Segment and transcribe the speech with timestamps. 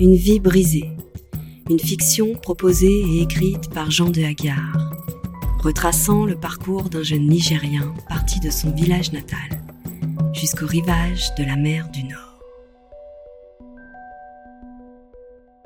[0.00, 0.90] Une vie brisée.
[1.70, 4.94] Une fiction proposée et écrite par Jean de Hagar,
[5.60, 9.62] retraçant le parcours d'un jeune Nigérien parti de son village natal
[10.32, 12.40] jusqu'au rivage de la mer du Nord.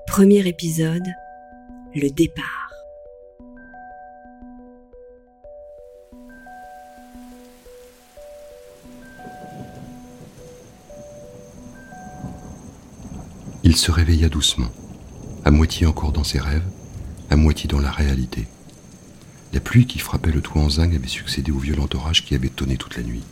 [0.06, 1.06] Premier épisode,
[1.94, 2.65] le départ.
[13.76, 14.72] Il se réveilla doucement,
[15.44, 16.64] à moitié encore dans ses rêves,
[17.28, 18.46] à moitié dans la réalité.
[19.52, 22.48] La pluie qui frappait le toit en zinc avait succédé au violent orage qui avait
[22.48, 23.22] tonné toute la nuit,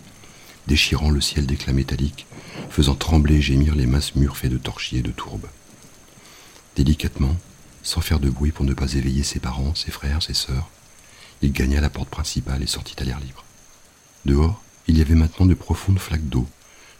[0.66, 2.26] déchirant le ciel d'éclats métalliques,
[2.68, 5.48] faisant trembler et gémir les minces murs faits de torchis et de tourbes.
[6.76, 7.36] Délicatement,
[7.82, 10.68] sans faire de bruit pour ne pas éveiller ses parents, ses frères, ses sœurs,
[11.40, 13.46] il gagna la porte principale et sortit à l'air libre.
[14.26, 16.46] Dehors, il y avait maintenant de profondes flaques d'eau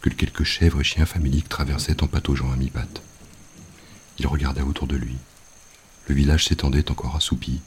[0.01, 3.03] que quelques chèvres et chiens faméliques traversaient en pataugeant à mi-pattes.
[4.19, 5.17] Il regarda autour de lui.
[6.09, 7.61] Le village s'étendait encore assoupi,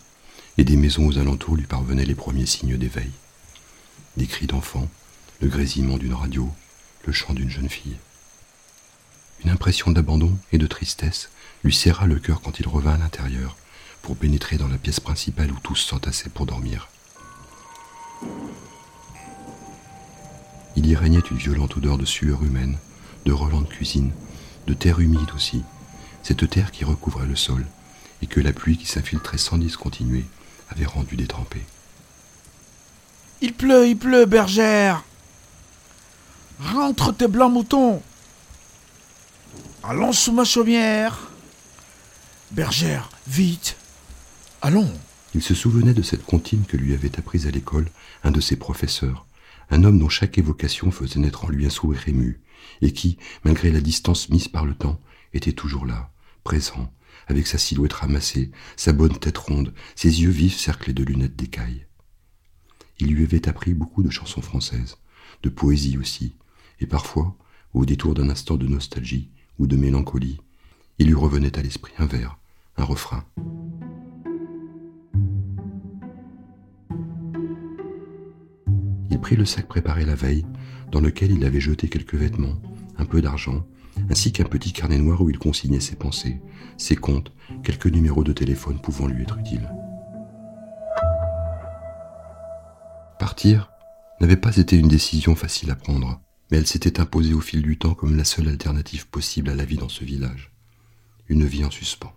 [0.58, 3.12] et des maisons aux alentours lui parvenaient les premiers signes d'éveil.
[4.16, 4.90] Des cris d'enfants,
[5.42, 6.52] le grésillement d'une radio,
[7.06, 7.98] le chant d'une jeune fille.
[9.44, 11.30] Une impression d'abandon et de tristesse
[11.64, 13.56] lui serra le cœur quand il revint à l'intérieur
[14.02, 16.90] pour pénétrer dans la pièce principale où tous s'entassaient pour dormir.
[20.76, 22.78] Il y régnait une violente odeur de sueur humaine,
[23.26, 24.12] de relents de cuisine,
[24.68, 25.64] de terre humide aussi,
[26.28, 27.66] cette terre qui recouvrait le sol
[28.22, 30.26] et que la pluie qui s'infiltrait sans discontinuer
[30.70, 31.64] avait rendu détrempée.
[33.40, 35.06] Il pleut, il pleut, bergère.
[36.60, 38.02] Rentre tes blancs moutons.
[39.84, 41.30] Allons sous ma chaumière.
[42.52, 43.78] Bergère, vite.
[44.62, 44.92] Allons.
[45.34, 47.88] Il se souvenait de cette comptine que lui avait apprise à l'école
[48.26, 49.26] un de ses professeurs,
[49.70, 52.42] un homme dont chaque évocation faisait naître en lui un sourire ému,
[52.82, 55.00] et qui, malgré la distance mise par le temps,
[55.34, 56.10] était toujours là,
[56.48, 56.94] présent,
[57.28, 61.88] avec sa silhouette ramassée, sa bonne tête ronde, ses yeux vifs cerclés de lunettes d'écaille.
[63.00, 64.96] Il lui avait appris beaucoup de chansons françaises,
[65.44, 66.38] de poésie aussi,
[66.80, 67.36] et parfois,
[67.74, 70.40] au détour d'un instant de nostalgie ou de mélancolie,
[71.00, 72.38] il lui revenait à l'esprit un vers,
[72.78, 73.26] un refrain.
[79.12, 80.46] Il prit le sac préparé la veille,
[80.94, 82.62] dans lequel il avait jeté quelques vêtements,
[82.98, 83.68] un peu d'argent,
[84.10, 86.42] ainsi qu'un petit carnet noir où il consignait ses pensées,
[86.78, 87.32] ses comptes,
[87.64, 89.70] quelques numéros de téléphone pouvant lui être utiles.
[93.20, 93.72] Partir
[94.22, 97.78] n'avait pas été une décision facile à prendre, mais elle s'était imposée au fil du
[97.78, 100.52] temps comme la seule alternative possible à la vie dans ce village.
[101.28, 102.14] Une vie en suspens.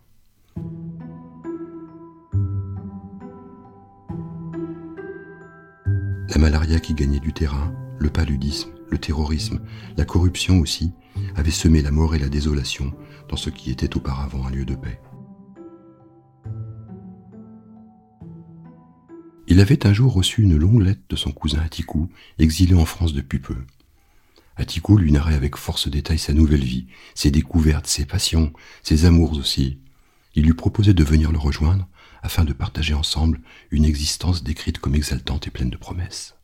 [6.29, 9.61] La malaria qui gagnait du terrain, le paludisme, le terrorisme,
[9.97, 10.93] la corruption aussi,
[11.37, 12.93] avaient semé la mort et la désolation
[13.29, 15.01] dans ce qui était auparavant un lieu de paix.
[19.47, 22.09] Il avait un jour reçu une longue lettre de son cousin Atikou,
[22.39, 23.57] exilé en France depuis peu.
[24.57, 28.53] Atikou lui narrait avec force détail sa nouvelle vie, ses découvertes, ses passions,
[28.83, 29.79] ses amours aussi.
[30.37, 31.89] Il lui proposait de venir le rejoindre
[32.23, 33.41] afin de partager ensemble
[33.71, 36.37] une existence décrite comme exaltante et pleine de promesses.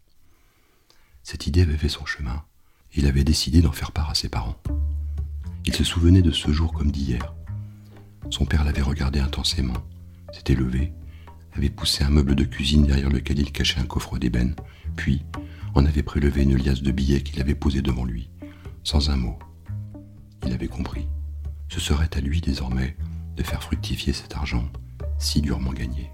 [1.22, 2.44] Cette idée avait fait son chemin,
[2.96, 4.56] il avait décidé d'en faire part à ses parents.
[5.66, 7.34] Il se souvenait de ce jour comme d'hier.
[8.30, 9.76] Son père l'avait regardé intensément,
[10.32, 10.92] s'était levé,
[11.52, 14.54] avait poussé un meuble de cuisine derrière lequel il cachait un coffre d'ébène,
[14.96, 15.24] puis
[15.74, 18.30] en avait prélevé une liasse de billets qu'il avait posée devant lui,
[18.82, 19.38] sans un mot.
[20.46, 21.06] Il avait compris.
[21.68, 22.96] Ce serait à lui désormais
[23.36, 24.68] de faire fructifier cet argent
[25.18, 26.10] si durement gagné.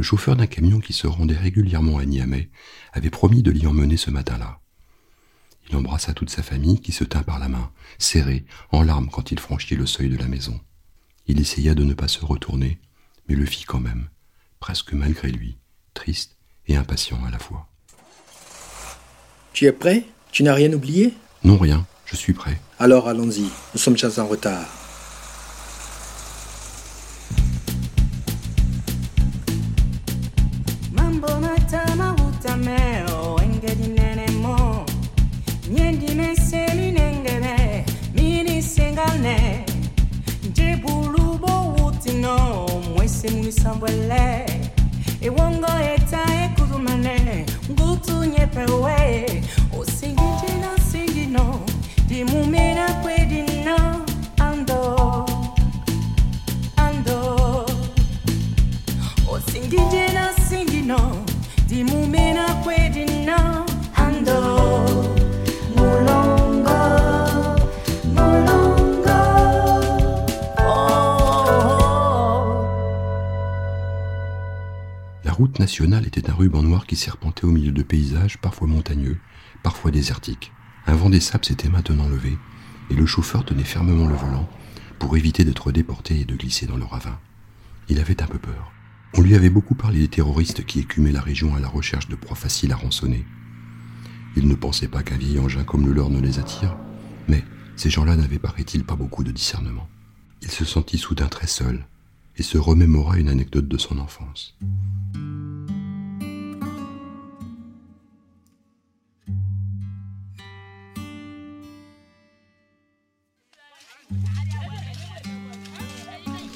[0.00, 2.48] Le chauffeur d'un camion qui se rendait régulièrement à Niamey
[2.94, 4.58] avait promis de l'y emmener ce matin-là.
[5.68, 9.30] Il embrassa toute sa famille qui se tint par la main, serrée, en larmes quand
[9.30, 10.58] il franchit le seuil de la maison.
[11.26, 12.78] Il essaya de ne pas se retourner,
[13.28, 14.08] mais le fit quand même,
[14.58, 15.58] presque malgré lui,
[15.92, 17.68] triste et impatient à la fois.
[19.52, 20.06] Tu es prêt?
[20.32, 21.12] Tu n'as rien oublié?
[21.44, 22.58] Non, rien, je suis prêt.
[22.78, 24.79] Alors allons-y, nous sommes déjà en retard.
[43.50, 44.80] somewhere left.
[45.20, 45.59] It won't
[75.30, 79.16] La route nationale était un ruban noir qui serpentait au milieu de paysages parfois montagneux,
[79.62, 80.50] parfois désertiques.
[80.88, 82.36] Un vent des sables s'était maintenant levé,
[82.90, 84.48] et le chauffeur tenait fermement le volant
[84.98, 87.16] pour éviter d'être déporté et de glisser dans le ravin.
[87.88, 88.72] Il avait un peu peur.
[89.14, 92.16] On lui avait beaucoup parlé des terroristes qui écumaient la région à la recherche de
[92.16, 93.24] proies faciles à rançonner.
[94.34, 96.76] Il ne pensait pas qu'un vieil engin comme le leur ne les attire,
[97.28, 97.44] mais
[97.76, 99.88] ces gens-là n'avaient, paraît-il, pas beaucoup de discernement.
[100.42, 101.86] Il se sentit soudain très seul
[102.40, 104.56] et se remémora une anecdote de son enfance.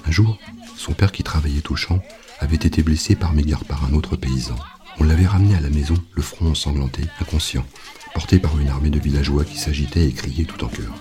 [0.06, 0.38] Un jour,
[0.74, 2.02] son père qui travaillait au champ
[2.40, 4.56] avait été blessé par mégarde par un autre paysan.
[4.98, 7.66] On l'avait ramené à la maison, le front ensanglanté, inconscient,
[8.14, 10.94] porté par une armée de villageois qui s'agitaient et criaient tout en chœur.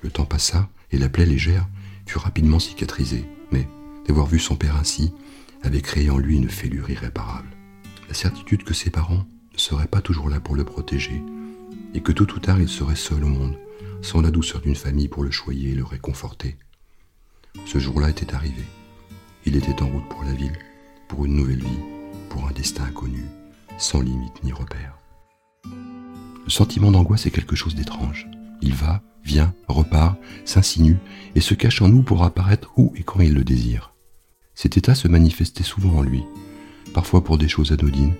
[0.00, 1.68] Le temps passa et la plaie légère
[2.06, 3.26] fut rapidement cicatrisée,
[4.10, 5.12] d'avoir vu son père ainsi
[5.62, 7.50] avait créé en lui une fêlure irréparable.
[8.08, 11.22] La certitude que ses parents ne seraient pas toujours là pour le protéger
[11.94, 13.56] et que tôt ou tard il serait seul au monde,
[14.02, 16.56] sans la douceur d'une famille pour le choyer et le réconforter.
[17.66, 18.64] Ce jour-là était arrivé.
[19.46, 20.58] Il était en route pour la ville,
[21.06, 21.84] pour une nouvelle vie,
[22.30, 23.22] pour un destin inconnu,
[23.78, 24.98] sans limite ni repère.
[25.64, 28.26] Le sentiment d'angoisse est quelque chose d'étrange.
[28.60, 30.96] Il va, vient, repart, s'insinue
[31.36, 33.89] et se cache en nous pour apparaître où et quand il le désire.
[34.54, 36.22] Cet état se manifestait souvent en lui,
[36.92, 38.14] parfois pour des choses anodines,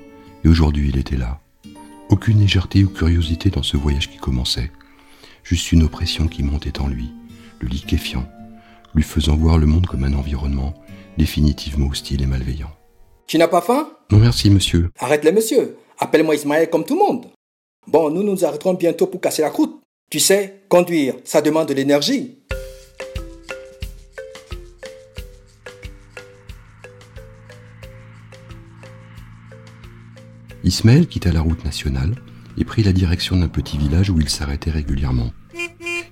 [0.45, 1.41] et aujourd'hui il était là.
[2.09, 4.71] Aucune légèreté ou curiosité dans ce voyage qui commençait,
[5.45, 7.13] juste une oppression qui montait en lui,
[7.61, 8.27] le liquéfiant,
[8.95, 10.75] lui faisant voir le monde comme un environnement
[11.19, 12.71] définitivement hostile et malveillant.
[13.27, 13.91] Tu n'as pas faim?
[14.11, 14.91] Non merci, monsieur.
[14.99, 15.77] Arrête les monsieur.
[15.99, 17.27] Appelle-moi Ismaël comme tout le monde.
[17.87, 19.81] Bon, nous nous arrêterons bientôt pour casser la croûte.
[20.11, 22.39] Tu sais, conduire, ça demande de l'énergie.
[30.71, 32.15] Ismaël quitta la route nationale
[32.57, 35.33] et prit la direction d'un petit village où il s'arrêtait régulièrement.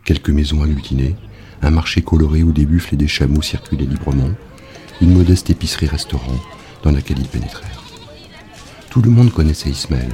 [0.04, 1.14] Quelques maisons agglutinées,
[1.62, 4.30] un marché coloré où des buffles et des chameaux circulaient librement,
[5.00, 6.40] une modeste épicerie-restaurant
[6.82, 7.84] dans laquelle ils pénétrèrent.
[8.90, 10.12] Tout le monde connaissait Ismaël.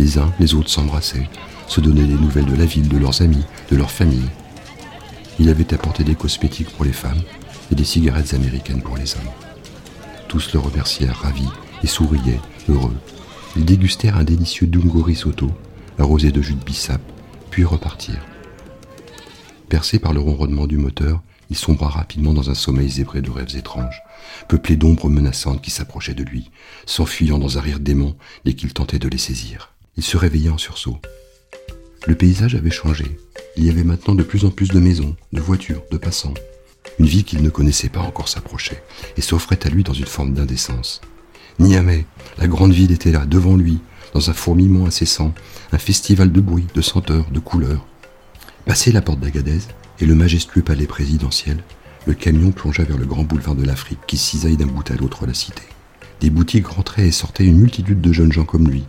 [0.00, 1.30] Les uns, les autres s'embrassaient,
[1.68, 4.28] se donnaient des nouvelles de la ville, de leurs amis, de leur famille.
[5.38, 7.22] Il avait apporté des cosmétiques pour les femmes
[7.70, 9.32] et des cigarettes américaines pour les hommes.
[10.26, 11.52] Tous le remercièrent ravis
[11.84, 12.96] et souriaient, heureux.
[13.56, 15.50] Ils dégustèrent un délicieux dungo risotto,
[15.98, 17.00] arrosé de jus de bissap,
[17.50, 18.24] puis repartirent.
[19.68, 23.56] Percé par le ronronnement du moteur, il sombra rapidement dans un sommeil zébré de rêves
[23.56, 24.02] étranges,
[24.48, 26.50] peuplé d'ombres menaçantes qui s'approchaient de lui,
[26.86, 29.72] s'enfuyant dans un rire démon dès qu'il tentait de les saisir.
[29.96, 30.98] Il se réveilla en sursaut.
[32.06, 33.18] Le paysage avait changé.
[33.56, 36.34] Il y avait maintenant de plus en plus de maisons, de voitures, de passants.
[36.98, 38.82] Une vie qu'il ne connaissait pas encore s'approchait
[39.16, 41.00] et s'offrait à lui dans une forme d'indécence.
[41.58, 42.06] Niamey,
[42.38, 43.78] la grande ville était là, devant lui,
[44.14, 45.34] dans un fourmillement incessant,
[45.72, 47.84] un festival de bruit, de senteurs, de couleurs.
[48.64, 49.60] Passé la porte d'Agadez
[50.00, 51.62] et le majestueux palais présidentiel,
[52.06, 55.26] le camion plongea vers le grand boulevard de l'Afrique qui cisaille d'un bout à l'autre
[55.26, 55.62] la cité.
[56.20, 58.84] Des boutiques rentraient et sortaient une multitude de jeunes gens comme lui,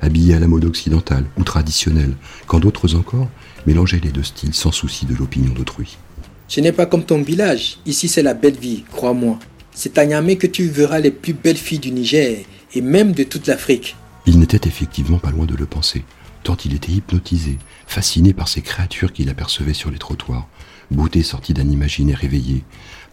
[0.00, 2.14] habillés à la mode occidentale ou traditionnelle,
[2.46, 3.28] quand d'autres encore
[3.66, 5.98] mélangeaient les deux styles sans souci de l'opinion d'autrui.
[6.46, 7.78] Ce n'est pas comme ton village.
[7.86, 9.38] Ici, c'est la belle vie, crois-moi.
[9.74, 13.24] C'est à Niamey que tu verras les plus belles filles du Niger et même de
[13.24, 13.96] toute l'Afrique.
[14.24, 16.04] Il n'était effectivement pas loin de le penser,
[16.44, 20.46] tant il était hypnotisé, fasciné par ces créatures qu'il apercevait sur les trottoirs,
[20.92, 22.62] beauté sortie d'un imaginaire éveillé,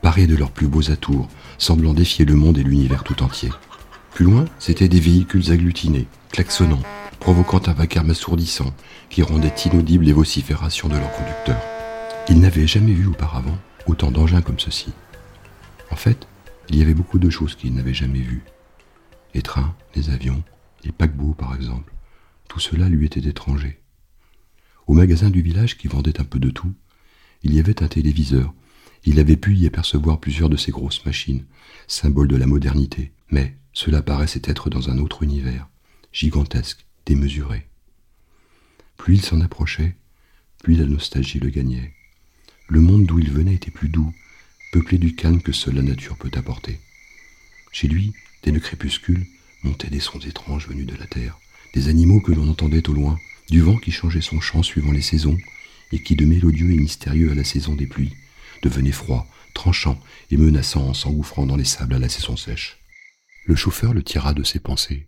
[0.03, 1.27] parées de leurs plus beaux atours,
[1.57, 3.49] semblant défier le monde et l'univers tout entier.
[4.13, 6.81] Plus loin, c'étaient des véhicules agglutinés, klaxonnant,
[7.19, 8.73] provoquant un vacarme assourdissant
[9.09, 11.61] qui rendait inaudibles les vociférations de leurs conducteurs.
[12.29, 14.93] Il n'avait jamais vu auparavant autant d'engins comme ceci.
[15.89, 16.27] En fait,
[16.69, 18.43] il y avait beaucoup de choses qu'il n'avait jamais vues.
[19.33, 20.43] Les trains, les avions,
[20.83, 21.93] les paquebots par exemple,
[22.47, 23.81] tout cela lui était étranger.
[24.87, 26.73] Au magasin du village qui vendait un peu de tout,
[27.43, 28.53] il y avait un téléviseur.
[29.05, 31.45] Il avait pu y apercevoir plusieurs de ces grosses machines,
[31.87, 35.67] symboles de la modernité, mais cela paraissait être dans un autre univers,
[36.11, 37.67] gigantesque, démesuré.
[38.97, 39.95] Plus il s'en approchait,
[40.61, 41.93] plus la nostalgie le gagnait.
[42.67, 44.13] Le monde d'où il venait était plus doux,
[44.71, 46.79] peuplé du calme que seule la nature peut apporter.
[47.71, 48.13] Chez lui,
[48.43, 49.25] dès le crépuscule,
[49.63, 51.37] montaient des sons étranges venus de la terre,
[51.73, 55.01] des animaux que l'on entendait au loin, du vent qui changeait son chant suivant les
[55.01, 55.37] saisons,
[55.91, 58.13] et qui, de mélodieux et mystérieux à la saison des pluies,
[58.63, 59.99] devenait froid, tranchant
[60.29, 62.79] et menaçant en s'engouffrant dans les sables à la saison sèche.
[63.45, 65.07] Le chauffeur le tira de ses pensées,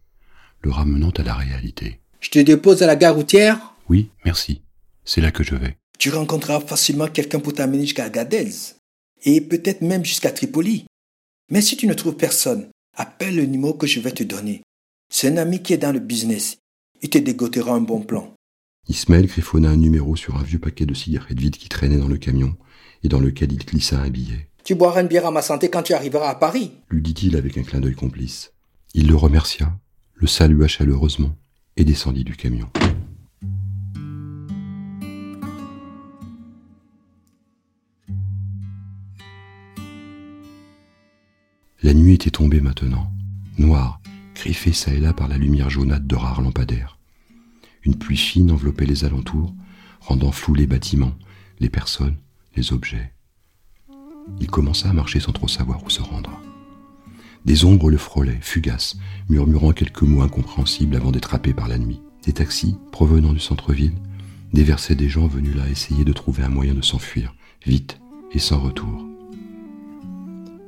[0.62, 2.00] le ramenant à la réalité.
[2.20, 3.76] Je te dépose à la gare routière?
[3.90, 4.62] Oui, merci.
[5.06, 5.78] C'est là que je vais.
[6.00, 8.50] Tu rencontreras facilement quelqu'un pour t'amener jusqu'à Agadez.
[9.24, 10.86] Et peut-être même jusqu'à Tripoli.
[11.50, 14.62] Mais si tu ne trouves personne, Appelle le numéro que je vais te donner.
[15.12, 16.58] C'est un ami qui est dans le business.
[17.02, 18.32] Il te dégotera un bon plan.
[18.88, 22.18] Ismaël griffonna un numéro sur un vieux paquet de cigarettes vides qui traînait dans le
[22.18, 22.56] camion
[23.02, 24.48] et dans lequel il glissa un billet.
[24.64, 26.72] Tu boiras une bière à ma santé quand tu arriveras à Paris.
[26.90, 28.54] lui dit-il avec un clin d'œil complice.
[28.94, 29.76] Il le remercia,
[30.14, 31.36] le salua chaleureusement
[31.76, 32.70] et descendit du camion.
[41.84, 43.12] La nuit était tombée maintenant,
[43.58, 44.00] noire,
[44.36, 46.98] griffée çà et là par la lumière jaunâtre de rares lampadaires.
[47.84, 49.54] Une pluie fine enveloppait les alentours,
[50.00, 51.14] rendant flous les bâtiments,
[51.60, 52.16] les personnes,
[52.56, 53.12] les objets.
[54.40, 56.40] Il commença à marcher sans trop savoir où se rendre.
[57.44, 58.96] Des ombres le frôlaient, fugaces,
[59.28, 62.00] murmurant quelques mots incompréhensibles avant d'être happés par la nuit.
[62.24, 63.98] Des taxis, provenant du centre-ville,
[64.54, 67.36] déversaient des gens venus là essayer de trouver un moyen de s'enfuir,
[67.66, 68.00] vite
[68.32, 69.13] et sans retour.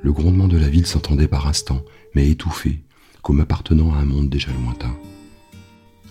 [0.02, 1.84] Le grondement de la ville s'entendait par instants,
[2.14, 2.84] mais étouffé,
[3.22, 4.94] comme appartenant à un monde déjà lointain.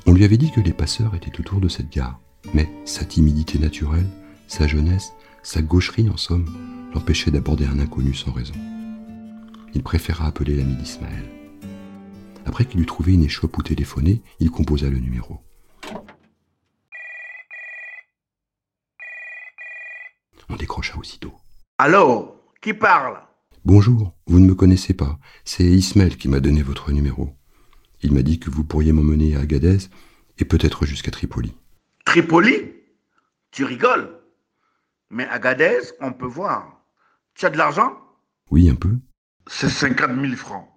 [0.06, 2.20] On lui avait dit que les passeurs étaient autour de cette gare,
[2.54, 4.08] mais sa timidité naturelle,
[4.48, 5.14] sa jeunesse,
[5.44, 6.46] sa gaucherie en somme,
[6.94, 8.54] l'empêchaient d'aborder un inconnu sans raison.
[9.74, 11.30] Il préféra appeler l'ami d'Ismaël.
[12.46, 15.40] Après qu'il eut trouvé une échoppe où téléphoner, il composa le numéro.
[20.50, 21.34] On décrocha aussitôt.
[21.78, 23.20] Allô Qui parle?
[23.66, 25.18] Bonjour, vous ne me connaissez pas.
[25.44, 27.36] C'est Ismaël qui m'a donné votre numéro.
[28.02, 29.78] Il m'a dit que vous pourriez m'emmener à Agadez
[30.38, 31.56] et peut-être jusqu'à Tripoli.
[32.06, 32.74] Tripoli?
[33.52, 34.20] Tu rigoles
[35.10, 36.86] Mais Agadez, on peut voir.
[37.34, 37.98] Tu as de l'argent?
[38.52, 38.96] Oui, un peu.
[39.48, 40.68] C'est 50 000 francs.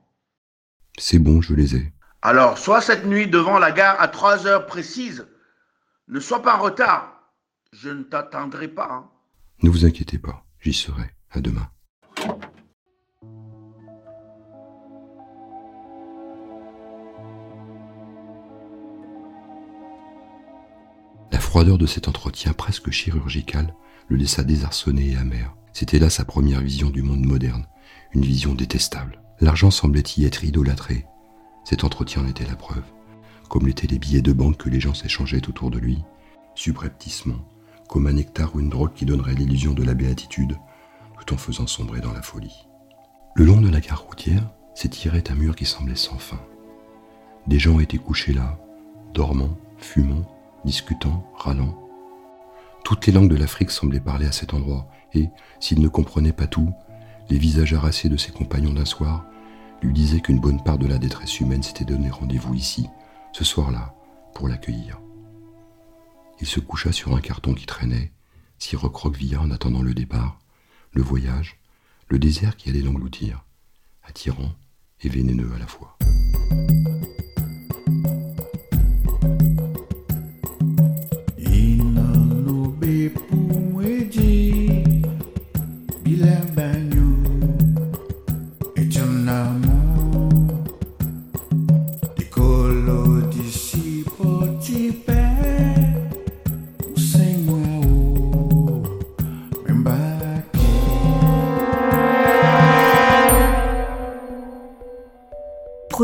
[0.98, 1.92] C'est bon, je les ai.
[2.22, 5.26] Alors, sois cette nuit devant la gare à 3 heures précises.
[6.08, 7.32] Ne sois pas en retard.
[7.72, 8.88] Je ne t'attendrai pas.
[8.90, 9.10] hein.
[9.62, 11.10] Ne vous inquiétez pas, j'y serai.
[11.30, 11.68] À demain.
[21.58, 23.74] Froideur de cet entretien presque chirurgical
[24.06, 25.56] le laissa désarçonné et amer.
[25.72, 27.66] C'était là sa première vision du monde moderne,
[28.12, 29.20] une vision détestable.
[29.40, 31.04] L'argent semblait y être idolâtré.
[31.64, 32.84] Cet entretien en était la preuve,
[33.48, 35.98] comme l'étaient les billets de banque que les gens s'échangeaient autour de lui,
[36.54, 37.44] subrepticement,
[37.88, 40.56] comme un nectar ou une drogue qui donnerait l'illusion de la béatitude,
[41.18, 42.68] tout en faisant sombrer dans la folie.
[43.34, 46.40] Le long de la gare routière s'étirait un mur qui semblait sans fin.
[47.48, 48.60] Des gens étaient couchés là,
[49.12, 51.78] dormant, fumant, discutant, râlant.
[52.84, 55.28] Toutes les langues de l'Afrique semblaient parler à cet endroit, et,
[55.60, 56.72] s'il ne comprenait pas tout,
[57.28, 59.24] les visages harassés de ses compagnons d'un soir
[59.82, 62.88] lui disaient qu'une bonne part de la détresse humaine s'était donné rendez-vous ici,
[63.32, 63.94] ce soir-là,
[64.34, 65.00] pour l'accueillir.
[66.40, 68.12] Il se coucha sur un carton qui traînait,
[68.58, 70.38] s'y recroquevilla en attendant le départ,
[70.92, 71.58] le voyage,
[72.08, 73.44] le désert qui allait l'engloutir,
[74.02, 74.52] attirant
[75.02, 75.97] et vénéneux à la fois.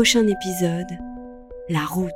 [0.05, 0.99] Prochain épisode,
[1.67, 2.13] la route.